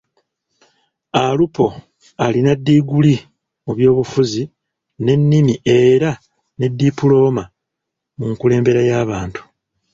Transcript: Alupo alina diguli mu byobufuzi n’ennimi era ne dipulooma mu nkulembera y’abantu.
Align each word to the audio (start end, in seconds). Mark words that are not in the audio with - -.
Alupo 1.25 1.65
alina 2.25 2.53
diguli 2.67 3.15
mu 3.63 3.71
byobufuzi 3.77 4.43
n’ennimi 5.03 5.53
era 5.79 6.11
ne 6.57 6.67
dipulooma 6.79 7.43
mu 8.17 8.25
nkulembera 8.33 8.81
y’abantu. 8.89 9.41